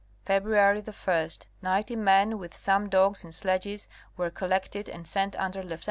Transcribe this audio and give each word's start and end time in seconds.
February 0.25 0.81
1, 0.81 1.29
ninety 1.61 1.95
men 1.95 2.39
with 2.39 2.57
some 2.57 2.89
dogs 2.89 3.23
and 3.23 3.35
sledges 3.35 3.87
were 4.17 4.31
col 4.31 4.47
lected 4.49 4.89
and 4.89 5.07
sent 5.07 5.35
under 5.35 5.61
Lieut. 5.61 5.79